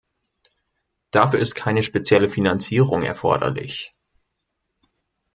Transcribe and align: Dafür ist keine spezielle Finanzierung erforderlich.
Dafür 1.11 1.37
ist 1.39 1.53
keine 1.53 1.83
spezielle 1.83 2.27
Finanzierung 2.27 3.03
erforderlich. 3.03 3.93